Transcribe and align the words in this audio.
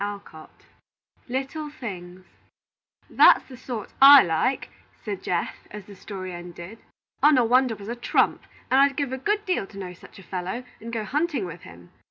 Little 1.29 1.69
Things 1.69 2.25
"That's 3.07 3.47
the 3.47 3.55
sort 3.55 3.91
I 4.01 4.23
like," 4.23 4.71
said 5.05 5.21
Geoff, 5.21 5.53
as 5.69 5.85
the 5.85 5.95
story 5.95 6.33
ended; 6.33 6.79
"Onawandah 7.21 7.77
was 7.77 7.87
a 7.87 7.95
trump, 7.95 8.41
and 8.71 8.81
I'd 8.81 8.95
give 8.97 9.13
a 9.13 9.19
good 9.19 9.45
deal 9.45 9.67
to 9.67 9.77
know 9.77 9.93
such 9.93 10.17
a 10.17 10.23
fellow, 10.23 10.63
and 10.79 10.91
go 10.91 11.03
hunting 11.03 11.45
with 11.45 11.61
him. 11.61 11.91